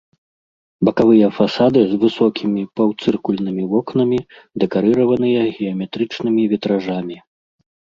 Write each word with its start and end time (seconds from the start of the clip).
Бакавыя 0.87 1.27
фасады 1.39 1.79
з 1.91 1.99
высокімі 2.05 2.61
паўцыркульнымі 2.81 3.63
вокнамі, 3.77 4.19
дэкарыраваныя 4.67 5.41
геаметрычнымі 5.57 6.53
вітражамі. 6.53 7.17